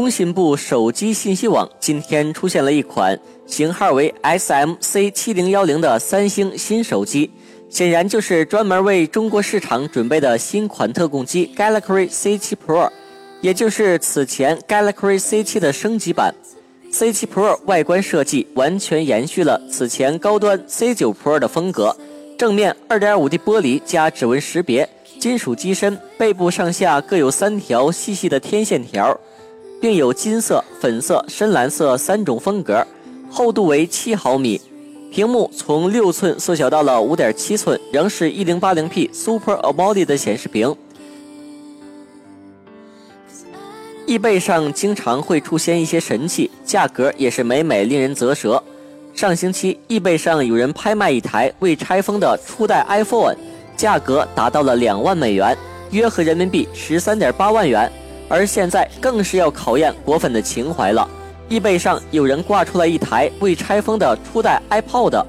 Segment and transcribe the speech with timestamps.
[0.00, 7.30] 工信部手机信息网今天出现了一款型号为 SMC 七零幺零的三星新手机，
[7.68, 12.88] 显然就是专门为中国市场准备的新款特供机 Galaxy C 七 Pro，
[13.42, 16.34] 也就是此前 Galaxy C 七的升级版。
[16.90, 21.94] C 七 Pro 外观设计完全延续了此前高端 C 九 Pro 的风格，
[22.38, 24.88] 正面二点五 D 玻璃加指纹识别，
[25.18, 29.14] 金属机身，背部上下各有三条细细的天线条。
[29.80, 32.86] 并有金色、粉色、深蓝色三种风格，
[33.30, 34.60] 厚度为七毫米，
[35.10, 40.76] 屏幕从六寸缩小到了五点七寸，仍是一零八零 P Super AMOLED 的显示屏。
[44.06, 48.62] 易贝上经常会出现一些神器，价格也是每每令人啧舌。
[49.14, 53.34] 上星期，易贝上有人拍卖一台未拆封的初代 iPhone，
[53.76, 55.56] 价格达到了两万美元，
[55.90, 57.90] 约合人民币十三点八万元。
[58.30, 61.06] 而现在更是要考验果粉的情怀了。
[61.48, 65.26] 易贝上有人挂出了一台未拆封的初代 iPod，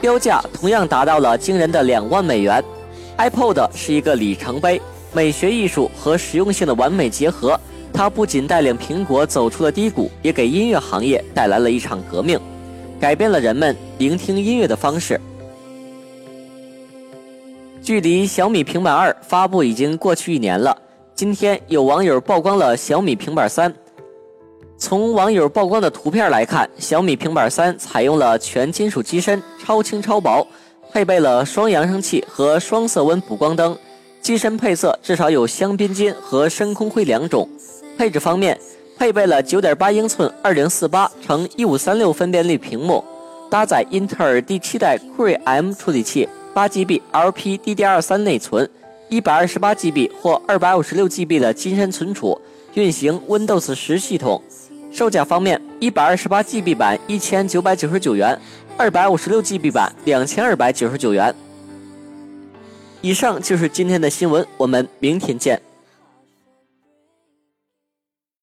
[0.00, 2.62] 标价同样达到了惊人的两万美元。
[3.18, 4.80] iPod 是一个里程碑，
[5.12, 7.58] 美学艺术和实用性的完美结合。
[7.92, 12.38] 它不仅带领苹果走出了低谷，也给音乐行业带来了一场革命，
[13.00, 15.20] 改变了人们聆听音乐的方式。
[17.82, 20.76] 距离小米平板二发布已经过去一年了。
[21.16, 23.74] 今天有网友曝光了小米平板三。
[24.76, 30.46] 从网友曝光的图片来看，小米平板三采用了全金属机身，超轻超薄，
[30.92, 33.74] 配备了双扬声器和双色温补光灯。
[34.20, 37.48] 机身配色至少有香槟金和深空灰两种。
[37.96, 38.60] 配置方面，
[38.98, 43.02] 配备了9.8英寸2048乘1536分辨率屏幕，
[43.48, 48.68] 搭载英特尔第七代酷睿 M 处理器，8GB LPDDR3 内存。
[49.08, 52.40] 一百二十八 GB 或二百五十六 GB 的金山存储，
[52.74, 54.42] 运行 Windows 十系统。
[54.90, 58.36] 售价方面，一百二十八 GB 版一千九百九十九元，
[58.76, 61.34] 二百五十六 GB 版两千二百九十九元。
[63.00, 65.60] 以上就是今天的新闻，我们明天见。